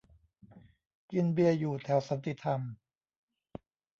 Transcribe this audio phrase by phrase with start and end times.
[1.11, 2.61] กินเบียร์อยู่แถวสันติธรรม